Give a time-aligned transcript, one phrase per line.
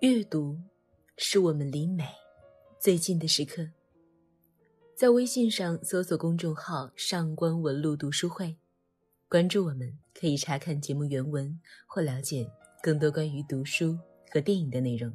[0.00, 0.58] 阅读
[1.16, 2.04] 是我们离美
[2.78, 3.66] 最近的时刻。
[4.94, 8.58] 在微信上搜索公众号“上官文露读书会”，
[9.26, 12.46] 关注我们，可以查看节目原文或了解
[12.82, 13.98] 更多关于读书
[14.30, 15.10] 和电影的内容。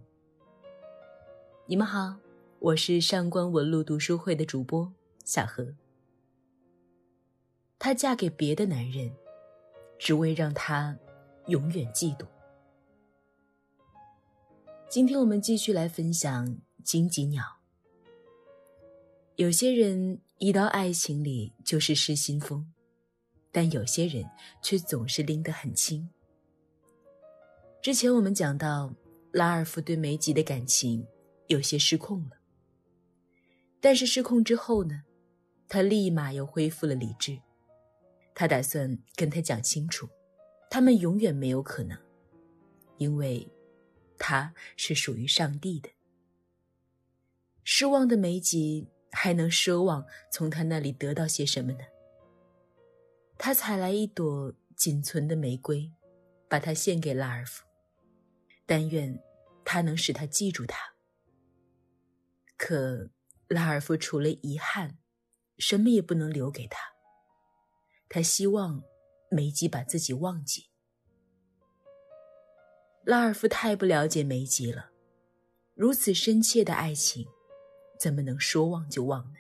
[1.68, 2.18] 你们好，
[2.58, 4.92] 我是上官文露读书会的主播
[5.24, 5.76] 小何。
[7.78, 9.12] 她嫁给别的男人，
[10.00, 10.98] 只为让他
[11.46, 12.26] 永远嫉妒。
[14.92, 17.42] 今天我们继续来分享荆棘鸟。
[19.38, 22.70] 有些人一到爱情里就是失心疯，
[23.54, 24.30] 但有些人
[24.62, 26.10] 却总是拎得很轻。
[27.82, 28.94] 之前我们讲到，
[29.32, 31.08] 拉尔夫对梅吉的感情
[31.48, 32.32] 有些失控了，
[33.80, 35.04] 但是失控之后呢，
[35.70, 37.40] 他立马又恢复了理智。
[38.36, 40.10] 他打算跟他讲清楚，
[40.70, 41.98] 他们永远没有可能，
[42.98, 43.50] 因为。
[44.24, 45.90] 他是属于上帝的。
[47.64, 51.80] 失望的梅吉还能奢望从他那里得到些什么呢？
[53.40, 55.92] 他采来一朵仅存的玫瑰，
[56.48, 57.66] 把它献给拉尔夫，
[58.68, 59.20] 但愿
[59.66, 60.94] 他能使他记住他。
[62.58, 63.10] 可
[63.48, 65.00] 拉尔夫除了遗憾，
[65.58, 66.80] 什么也不能留给他。
[68.08, 68.84] 他希望
[69.32, 70.71] 梅吉把自己忘记。
[73.04, 74.92] 拉尔夫太不了解梅吉了，
[75.74, 77.26] 如此深切的爱情，
[78.00, 79.40] 怎么能说忘就忘呢？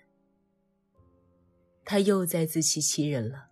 [1.86, 3.50] 他又在自欺欺人了。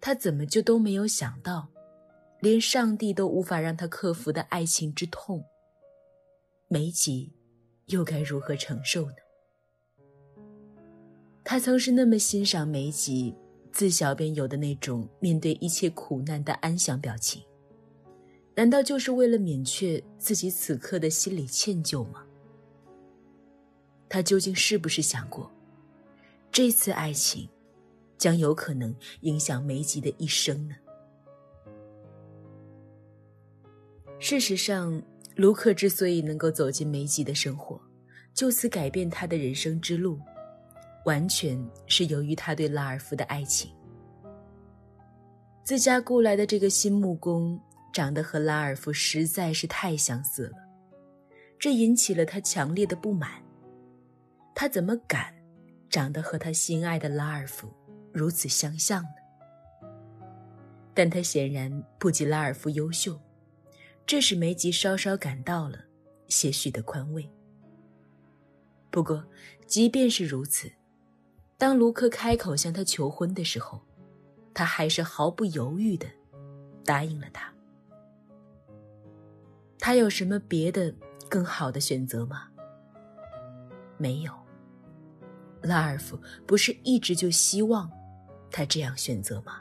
[0.00, 1.68] 他怎么就都没有想到，
[2.40, 5.44] 连上帝都无法让他克服的爱情之痛，
[6.68, 7.32] 梅吉
[7.86, 9.16] 又该如何承受呢？
[11.42, 13.34] 他曾是那么欣赏梅吉
[13.72, 17.42] 自小便有的那种面对一切苦难的安详表情。
[18.58, 22.24] 难道就是为了免却自己此刻的心理歉疚吗？
[24.08, 25.48] 他究竟是不是想过，
[26.50, 27.48] 这次爱情
[28.16, 30.74] 将有可能影响梅吉的一生呢？
[34.18, 35.00] 事实上，
[35.36, 37.80] 卢克之所以能够走进梅吉的生活，
[38.34, 40.18] 就此改变他的人生之路，
[41.04, 43.70] 完全是由于他对拉尔夫的爱情。
[45.62, 47.56] 自家雇来的这个新木工。
[47.98, 50.52] 长得和拉尔夫实在是太相似了，
[51.58, 53.42] 这引起了他强烈的不满。
[54.54, 55.34] 他怎么敢
[55.90, 57.68] 长得和他心爱的拉尔夫
[58.12, 59.90] 如此相像呢？
[60.94, 63.20] 但他显然不及拉尔夫优秀，
[64.06, 65.76] 这使梅吉稍稍感到了
[66.28, 67.28] 些许的宽慰。
[68.92, 69.24] 不过，
[69.66, 70.70] 即便是如此，
[71.56, 73.80] 当卢克开口向他求婚的时候，
[74.54, 76.06] 他还是毫不犹豫地
[76.84, 77.52] 答应了他。
[79.78, 80.94] 他有什么别的
[81.28, 82.48] 更好的选择吗？
[83.96, 84.32] 没有。
[85.62, 87.90] 拉尔夫不是一直就希望
[88.50, 89.60] 他这样选择吗？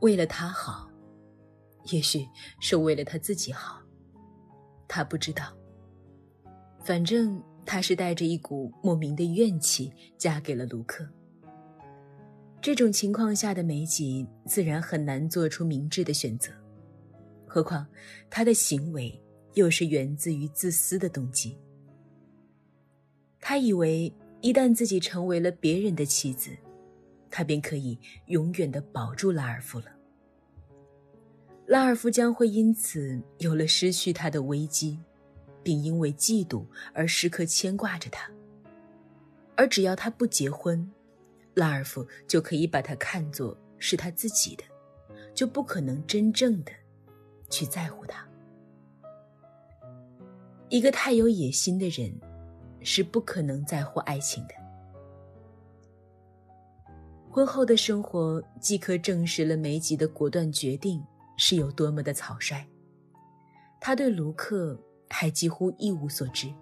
[0.00, 0.88] 为了他好，
[1.90, 2.28] 也许
[2.60, 3.80] 是为了他自己好，
[4.86, 5.52] 他不知道。
[6.84, 11.08] 反正他是带着一股莫名的怨气嫁给了卢克。
[12.60, 16.52] 这种情况下的梅吉自然很难做出明智的选择。
[17.54, 17.86] 何况，
[18.28, 19.16] 他的行为
[19.52, 21.56] 又是源自于自私的动机。
[23.38, 26.50] 他以为一旦自己成为了别人的妻子，
[27.30, 29.86] 他便可以永远的保住拉尔夫了。
[31.66, 34.98] 拉尔夫将会因此有了失去他的危机，
[35.62, 38.28] 并因为嫉妒而时刻牵挂着他。
[39.54, 40.90] 而只要他不结婚，
[41.54, 44.64] 拉尔夫就可以把他看作是他自己的，
[45.32, 46.72] 就不可能真正的。
[47.54, 48.26] 去在乎他。
[50.68, 52.12] 一个太有野心的人，
[52.80, 54.54] 是不可能在乎爱情的。
[57.30, 61.00] 婚后的生活即可证实了梅吉的果断决定
[61.36, 62.66] 是有多么的草率。
[63.80, 64.76] 他对卢克
[65.08, 66.52] 还几乎一无所知。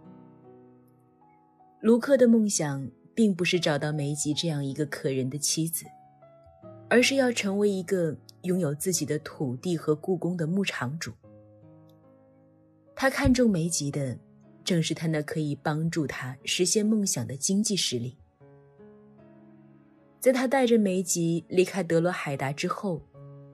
[1.80, 5.86] 卢克的梦想并不是找到梅吉这样一个可人的妻子，
[6.90, 8.14] 而是要成为一个。
[8.42, 11.12] 拥有自己的土地和故宫的牧场主，
[12.94, 14.18] 他看中梅吉的，
[14.64, 18.16] 正是他那可以帮助他实现梦想的经济实力。
[20.20, 23.02] 在他带着梅吉离开德罗海达之后，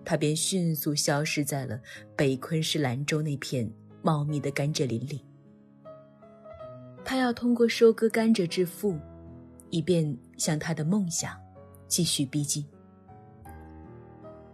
[0.05, 1.81] 他便迅速消失在了
[2.17, 3.71] 北昆士兰州那片
[4.03, 5.25] 茂密的甘蔗林里。
[7.05, 8.99] 他要通过收割甘蔗致富，
[9.71, 11.39] 以便向他的梦想
[11.87, 12.65] 继续逼近。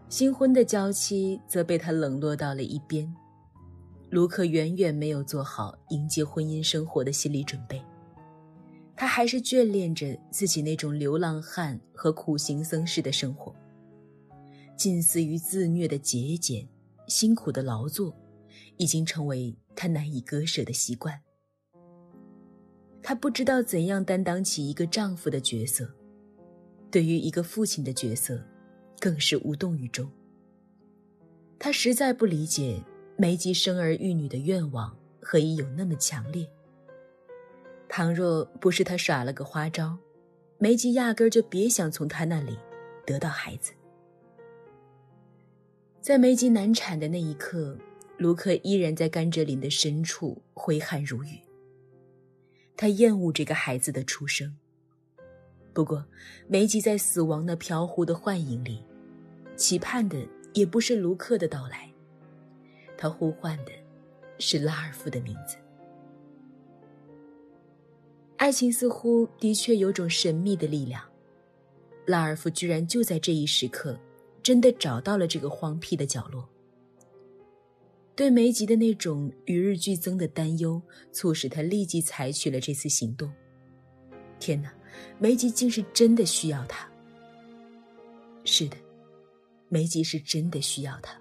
[0.09, 3.13] 新婚的娇妻则被他冷落到了一边，
[4.11, 7.83] 卢克远远没有做好迎接婚姻生活的心理准备，
[8.95, 13.55] 他还是眷恋着自己那种流浪汉和苦行僧式的生活。
[14.77, 16.69] 近似于自虐的节俭、
[17.09, 18.15] 辛苦的劳作，
[18.77, 21.21] 已经成为他难以割舍的习惯。
[23.03, 25.93] 他不知道怎样担当起一个丈夫的角色，
[26.91, 28.41] 对于一个父亲的角色，
[29.01, 30.11] 更是无动于衷。
[31.59, 32.83] 他实在不理解
[33.17, 36.47] 梅吉生儿育女的愿望何以有那么强烈。
[37.89, 39.97] 倘若不是他耍了个花招，
[40.59, 42.59] 梅吉压根儿就别想从他那里
[43.07, 43.73] 得到孩子。
[46.01, 47.79] 在梅吉难产的那一刻，
[48.19, 51.41] 卢克依然在甘蔗林的深处挥汗如雨。
[52.77, 54.57] 他厌恶这个孩子的出生。
[55.75, 56.03] 不过，
[56.49, 58.83] 梅吉在死亡那飘忽的幻影里，
[59.57, 60.17] 期盼的
[60.55, 61.93] 也不是卢克的到来，
[62.97, 63.73] 他呼唤的
[64.39, 65.57] 是拉尔夫的名字。
[68.37, 71.03] 爱情似乎的确有种神秘的力量，
[72.07, 73.99] 拉尔夫居然就在这一时刻。
[74.45, 76.47] 真的找到了这个荒僻的角落。
[78.15, 80.83] 对梅吉的那种与日俱增的担忧，
[81.13, 83.33] 促使他立即采取了这次行动。
[84.39, 84.71] 天哪，
[85.19, 86.89] 梅吉竟是真的需要他。
[88.45, 88.77] 是的，
[89.69, 91.19] 梅吉是真的需要他，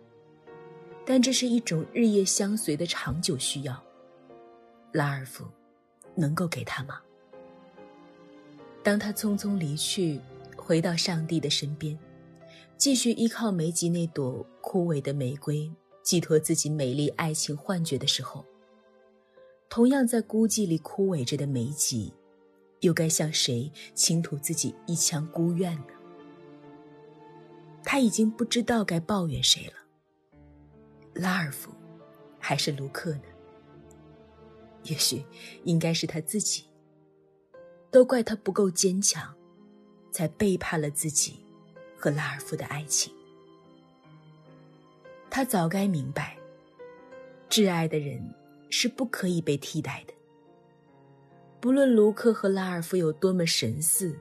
[1.06, 3.82] 但这是一种日夜相随的长久需要。
[4.92, 5.46] 拉尔夫，
[6.16, 7.02] 能够给他吗？
[8.84, 10.20] 当他匆匆离去，
[10.58, 11.98] 回到上帝的身边。
[12.76, 15.72] 继续依靠梅吉那朵枯萎的玫瑰，
[16.02, 18.46] 寄托自己美丽爱情幻觉的时候，
[19.70, 22.12] 同样在孤寂里枯萎着的梅吉，
[22.84, 25.88] 又该向谁倾吐自己一腔孤怨呢？
[27.84, 29.74] 他已经不知道该抱怨谁了，
[31.14, 31.72] 拉尔夫，
[32.40, 33.24] 还是卢克呢？
[34.84, 35.26] 也许
[35.64, 36.66] 应该是他自己。
[37.90, 39.36] 都怪他不够坚强，
[40.12, 41.40] 才背叛了自己。
[41.96, 43.14] 和拉尔夫的爱情，
[45.30, 46.38] 他早该明白，
[47.50, 48.22] 挚爱的人
[48.70, 50.13] 是不可以被替代的。
[51.64, 54.14] 不论卢克和拉尔夫有多么神似，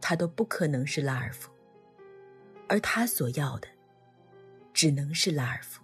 [0.00, 1.50] 他都不可能是拉尔夫，
[2.68, 3.68] 而他所要的，
[4.72, 5.82] 只能是拉尔夫。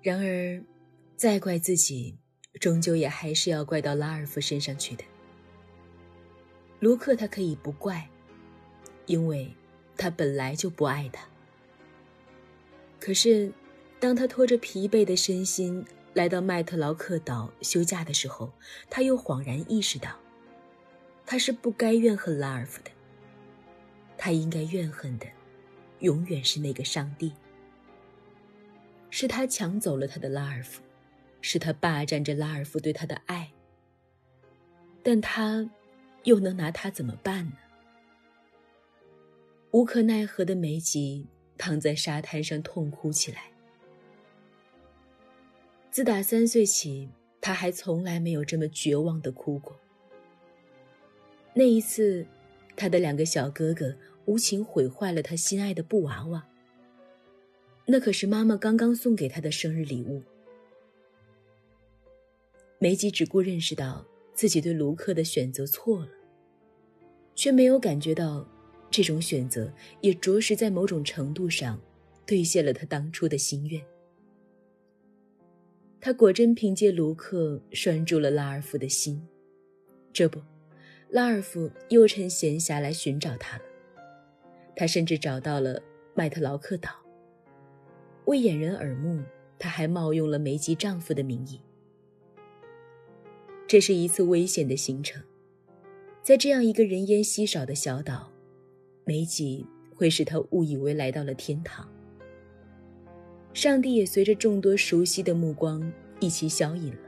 [0.00, 0.64] 然而，
[1.18, 2.16] 再怪自己，
[2.60, 5.04] 终究也还是要怪到拉尔夫身上去的。
[6.80, 8.08] 卢克他可以不怪，
[9.04, 9.54] 因为。
[9.98, 11.26] 他本来就不爱他。
[13.00, 13.52] 可是，
[13.98, 15.82] 当他拖着疲惫的身心
[16.16, 18.50] 来到麦特劳克岛休假的时候，
[18.88, 20.18] 他又恍然意识到，
[21.26, 22.90] 他是不该怨恨拉尔夫的。
[24.16, 25.26] 他应该怨恨的，
[25.98, 27.34] 永远是那个上帝。
[29.10, 30.80] 是他抢走了他的拉尔夫，
[31.42, 33.52] 是他霸占着拉尔夫对他的爱。
[35.02, 35.68] 但他，
[36.24, 37.58] 又能拿他怎么办呢？
[39.70, 41.26] 无可奈何的梅吉
[41.58, 43.50] 躺在沙滩上痛哭起来。
[45.96, 47.08] 自打三岁起，
[47.40, 49.74] 他还从来没有这么绝望的哭过。
[51.54, 52.26] 那一次，
[52.76, 53.96] 他的两个小哥哥
[54.26, 56.46] 无情毁坏了他心爱的布娃娃。
[57.86, 60.22] 那可是妈妈刚刚送给他的生日礼物。
[62.78, 66.10] 梅吉只顾认识到自己对卢克的选择错了，
[67.34, 68.46] 却没有感觉到。
[68.90, 69.72] 这种选择
[70.02, 71.80] 也着实在某种程度上
[72.26, 73.82] 兑现了他当初的心愿。
[76.00, 79.20] 他果真凭借卢克拴住了拉尔夫的心，
[80.12, 80.40] 这不，
[81.10, 83.64] 拉尔夫又趁闲暇来寻找他了。
[84.76, 85.82] 他甚至找到了
[86.14, 86.90] 麦特劳克岛，
[88.26, 89.22] 为掩人耳目，
[89.58, 91.60] 他还冒用了梅吉丈夫的名义。
[93.66, 95.20] 这是一次危险的行程，
[96.22, 98.30] 在这样一个人烟稀少的小岛。
[99.04, 101.88] 梅吉会使他误以为来到了天堂。
[103.56, 107.00] 上帝也随着众多熟悉的目光一起消隐了。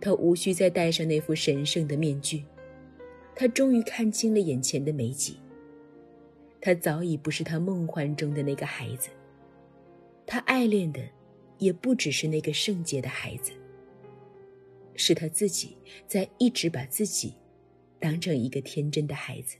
[0.00, 2.44] 他无需再戴上那副神圣的面具，
[3.36, 5.36] 他终于看清了眼前的美吉。
[6.60, 9.08] 他早已不是他梦幻中的那个孩子，
[10.26, 11.00] 他爱恋的
[11.58, 13.52] 也不只是那个圣洁的孩子，
[14.96, 15.76] 是他自己
[16.08, 17.34] 在一直把自己
[18.00, 19.56] 当成一个天真的孩子。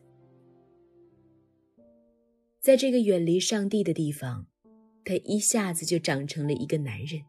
[2.61, 4.47] 在这个远离上帝的地方，
[5.05, 7.23] 他一下子就长成了一个男人。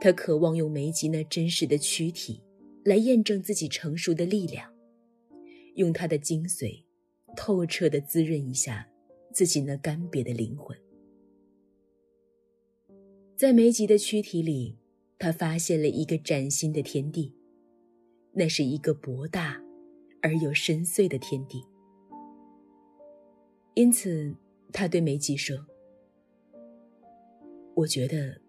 [0.00, 2.42] 他渴望用梅吉那真实的躯体，
[2.84, 4.72] 来验证自己成熟的力量，
[5.74, 6.84] 用他的精髓，
[7.36, 8.88] 透彻地滋润一下
[9.32, 10.76] 自己那干瘪的灵魂。
[13.36, 14.78] 在梅吉的躯体里，
[15.18, 17.34] 他发现了一个崭新的天地，
[18.32, 19.60] 那是一个博大
[20.22, 21.62] 而又深邃的天地。
[23.74, 24.34] 因此，
[24.72, 25.66] 他对梅吉说
[27.74, 28.40] ：“我觉得，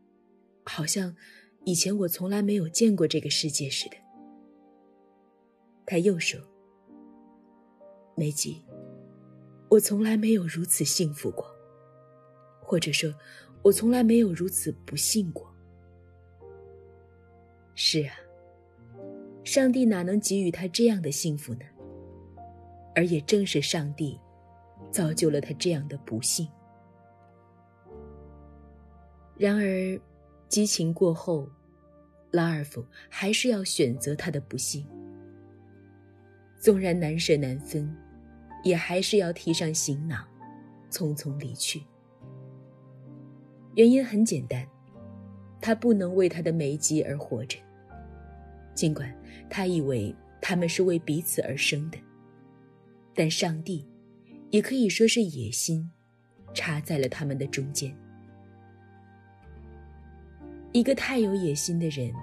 [0.63, 1.15] 好像
[1.63, 3.95] 以前我从来没有见过这个世界似的。”
[5.85, 6.39] 他又说
[8.15, 8.63] ：“梅吉，
[9.69, 11.45] 我从来没有如此幸福过，
[12.61, 13.13] 或者说，
[13.61, 15.51] 我从来没有如此不幸过。”
[17.75, 18.15] 是啊，
[19.43, 21.65] 上帝哪能给予他这样的幸福呢？
[22.95, 24.19] 而也正是上帝。
[24.91, 26.47] 造就了他这样的不幸。
[29.37, 29.99] 然而，
[30.47, 31.49] 激情过后，
[32.31, 34.85] 拉尔夫还是要选择他的不幸。
[36.57, 37.93] 纵然难舍难分，
[38.63, 40.25] 也还是要提上行囊，
[40.89, 41.83] 匆匆离去。
[43.75, 44.65] 原因很简单，
[45.59, 47.59] 他不能为他的梅吉而活着。
[48.73, 49.13] 尽管
[49.49, 51.97] 他以为他们是为彼此而生的，
[53.13, 53.87] 但上帝。
[54.51, 55.91] 也可以说是野心，
[56.53, 57.93] 插在了他们的中间。
[60.75, 62.13] 一个太有野心的人，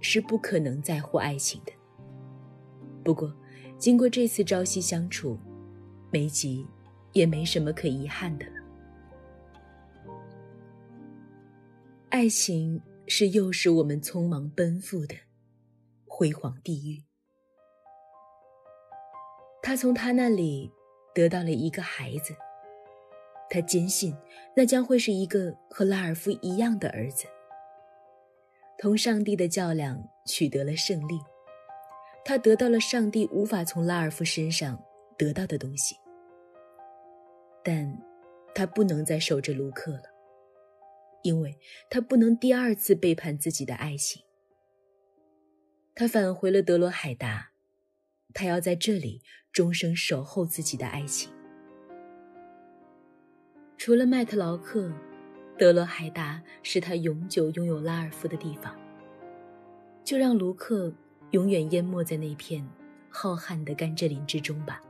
[0.00, 1.72] 是不可能在乎爱情的。
[3.04, 3.32] 不过，
[3.78, 5.38] 经过这次朝夕相处，
[6.10, 6.66] 梅吉
[7.12, 8.52] 也没什么可遗憾的了。
[12.08, 15.14] 爱情是诱使我们匆忙奔赴的
[16.04, 17.00] 辉煌地狱。
[19.62, 20.68] 他从他那里。
[21.14, 22.34] 得到了一个孩子，
[23.48, 24.12] 他坚信
[24.56, 27.28] 那将会是一个和拉尔夫一样的儿子。
[28.78, 31.18] 同上帝的较量取得了胜利，
[32.24, 34.82] 他得到了上帝无法从拉尔夫身上
[35.16, 35.96] 得到的东西，
[37.62, 37.98] 但
[38.54, 40.04] 他不能再守着卢克了，
[41.22, 41.56] 因为
[41.88, 44.22] 他不能第二次背叛自己的爱情。
[45.94, 47.52] 他返回了德罗海达，
[48.32, 49.22] 他要在这里。
[49.54, 51.32] 终生守候自己的爱情。
[53.78, 54.92] 除了麦特劳克，
[55.56, 58.74] 德罗海达是他永久拥有拉尔夫的地方。
[60.02, 60.92] 就让卢克
[61.30, 62.66] 永远淹没在那片
[63.08, 64.80] 浩瀚的甘蔗林之中吧。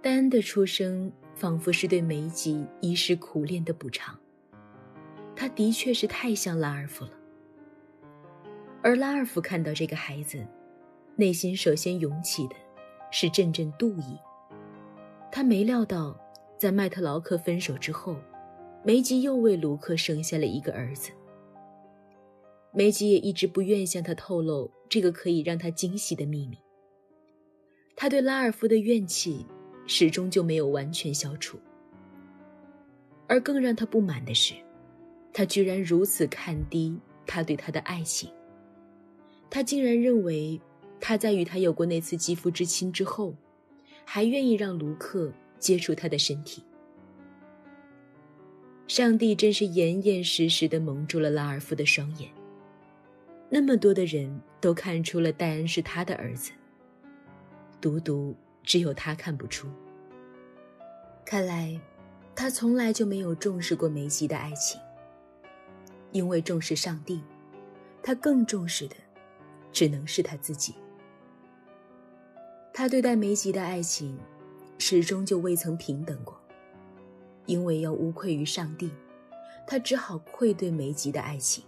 [0.00, 4.18] 戴恩的出生仿佛是对梅吉一世苦练的补偿。
[5.36, 7.10] 他的确是太像拉尔夫了。
[8.82, 10.46] 而拉尔夫看到这个孩子。
[11.16, 12.56] 内心首先涌起的，
[13.12, 14.18] 是阵阵妒意。
[15.30, 16.18] 他没料到，
[16.58, 18.16] 在麦特劳克分手之后，
[18.84, 21.10] 梅吉又为卢克生下了一个儿子。
[22.72, 26.58] 梅吉也一直不愿向他透露这个可以让他惊喜的秘密。
[27.96, 29.46] 他对拉尔夫的怨气
[29.86, 31.58] 始终就没有完全消除。
[33.26, 34.54] 而更让他不满的是，
[35.32, 38.30] 他居然如此看低他对他的爱情。
[39.50, 40.60] 他竟然认为。
[41.00, 43.34] 他在与他有过那次肌肤之亲之后，
[44.06, 45.30] 还愿意让卢克
[45.64, 46.62] 接触他的身体。
[48.86, 52.28] 上帝真是严严实实的蒙住了拉尔夫的双眼。
[53.48, 56.52] 那么多的人都看出了戴恩是他的儿子，
[57.80, 59.66] 独独只有他看不出。
[61.24, 61.80] 看来，
[62.36, 64.78] 他从来就没有重视过梅吉的爱情。
[66.12, 67.22] 因为重视上帝，
[68.02, 68.96] 他更重视的，
[69.72, 70.74] 只能是他自己。
[72.74, 74.18] 他对待梅吉的爱情，
[74.86, 76.38] 始终就未曾平等过，
[77.46, 78.92] 因为要无愧于上帝，
[79.66, 81.64] 他只好愧对梅吉的爱情。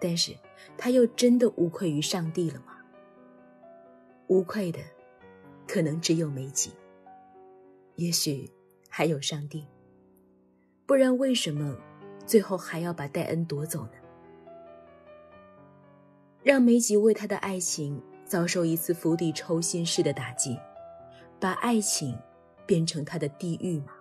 [0.00, 0.32] 但是，
[0.78, 2.76] 他又真的无愧于上帝了吗？
[4.28, 4.78] 无愧的，
[5.66, 6.70] 可能只有梅吉，
[7.96, 8.48] 也许
[8.88, 9.66] 还有上帝。
[10.86, 11.76] 不然，为什么
[12.24, 13.94] 最后还要把戴恩夺走呢？
[16.44, 18.00] 让梅吉为他的爱情。
[18.24, 20.58] 遭受一次釜底抽薪式的打击，
[21.44, 22.18] 把爱情
[22.64, 23.92] 变成他的地狱吗？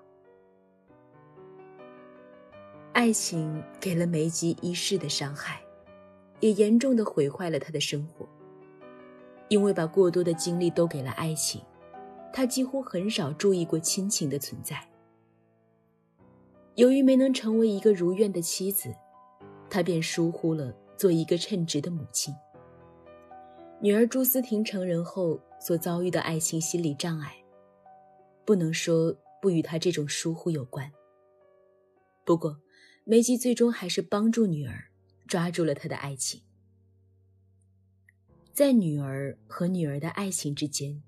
[2.94, 5.62] 爱情给了梅吉一世的伤害，
[6.40, 8.26] 也严重的毁坏了他的生活。
[9.50, 11.62] 因为把过多的精力都给了爱情，
[12.32, 14.82] 他几乎很少注意过亲情的存在。
[16.76, 18.96] 由于没能成为一个如愿的妻子，
[19.70, 22.34] 他便疏忽了做一个称职的母亲。
[23.84, 27.36] 女儿朱思婷成人后所遭遇的爱情心理障碍，
[28.46, 30.90] 不能说不与她这种疏忽有关。
[32.24, 32.58] 不过，
[33.04, 34.86] 梅吉最终还是帮助女儿
[35.28, 36.42] 抓住了她的爱情。
[38.54, 41.04] 在女儿和女儿的爱情之间，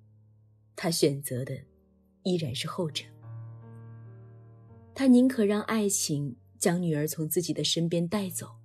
[0.75, 1.57] 他选择的
[2.23, 3.05] 依然是后者。
[4.93, 8.57] 他宁可让爱情将女儿从自己的身边带走，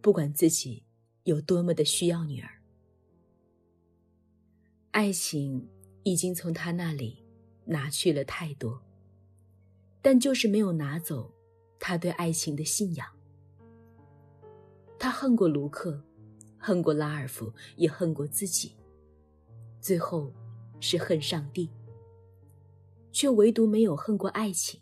[0.00, 0.84] 不管自己
[1.24, 2.57] 有多么的需要女儿。
[4.90, 5.68] 爱情
[6.02, 7.24] 已经从他那里
[7.64, 8.82] 拿去了太多，
[10.00, 11.32] 但就是没有拿走
[11.78, 13.06] 他对爱情的信仰。
[14.98, 16.02] 他恨过卢克，
[16.56, 18.72] 恨过拉尔夫，也恨过自己，
[19.80, 20.32] 最后
[20.80, 21.70] 是恨上帝，
[23.12, 24.80] 却唯独没有恨过爱情。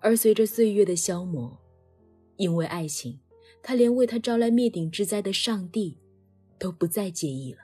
[0.00, 1.56] 而随着岁月的消磨，
[2.36, 3.20] 因为爱情，
[3.62, 5.98] 他连为他招来灭顶之灾的上帝
[6.58, 7.60] 都不再介意了。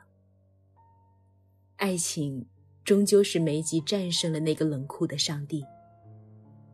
[1.78, 2.44] 爱情
[2.85, 5.64] 终究是梅吉战胜了那个冷酷的上帝，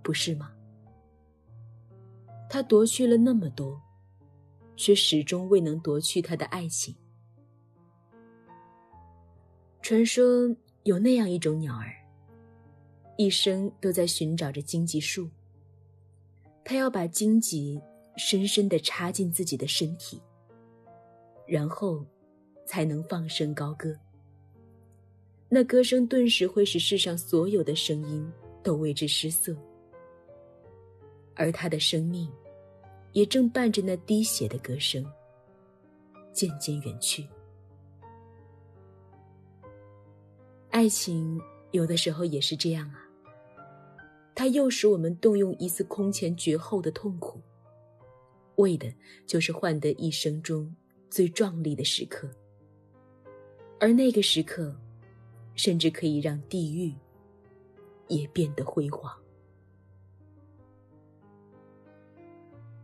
[0.02, 0.50] 不是吗？
[2.48, 3.78] 他夺去了那么多，
[4.76, 6.96] 却始终未能夺去他的爱情。
[9.82, 10.24] 传说
[10.84, 11.92] 有那样一种鸟儿，
[13.18, 15.28] 一生都在寻找着荆棘树。
[16.64, 17.78] 他要把荆棘
[18.16, 20.22] 深深地插进自己的身体，
[21.46, 22.06] 然后
[22.64, 23.94] 才能放声高歌。
[25.54, 28.28] 那歌声顿时会使世上所有的声音
[28.60, 29.56] 都为之失色，
[31.36, 32.28] 而他的生命
[33.12, 35.06] 也正伴着那滴血的歌声
[36.32, 37.24] 渐渐远去。
[40.70, 43.08] 爱情有的时候也是这样啊。
[44.34, 47.40] 它又使我们动用一次空前绝后的痛苦，
[48.56, 48.92] 为的
[49.24, 50.74] 就是换得一生中
[51.08, 52.28] 最壮丽的时刻，
[53.78, 54.76] 而那个时刻，
[55.54, 56.94] 甚至可以让地狱
[58.08, 59.12] 也变得辉煌。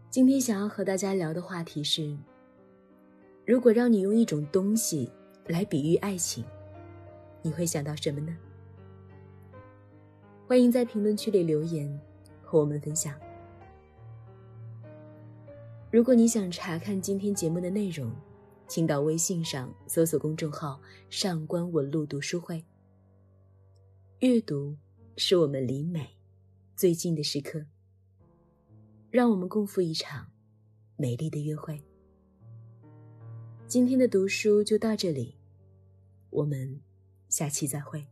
[0.09, 2.17] 今天想要和大家聊的话题是：
[3.45, 5.11] 如果让你用一种东西
[5.47, 6.45] 来比喻爱情，
[7.43, 8.37] 你会想到什么呢？
[10.49, 12.01] 欢迎在评论区里留言，
[12.43, 13.15] 和我们分享。
[15.93, 18.11] 如果你想查看今天节目的内容，
[18.71, 20.81] 请到微信上搜索公众号
[21.11, 22.65] “上官文露读书会”。
[24.21, 24.77] 阅读
[25.17, 26.17] 是我们离美
[26.77, 27.67] 最近的时刻，
[29.11, 30.31] 让我们共赴一场
[30.97, 31.83] 美丽的约会。
[33.67, 35.35] 今天的读书就到这里，
[36.31, 36.81] 我们
[37.29, 38.07] 下期再会。